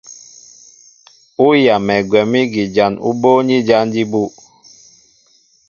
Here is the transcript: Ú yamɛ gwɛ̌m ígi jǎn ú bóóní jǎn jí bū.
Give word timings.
Ú 1.45 1.47
yamɛ 1.65 1.95
gwɛ̌m 2.09 2.31
ígi 2.41 2.63
jǎn 2.75 2.93
ú 3.07 3.09
bóóní 3.21 3.55
jǎn 3.67 3.85
jí 3.93 4.03
bū. 4.11 4.21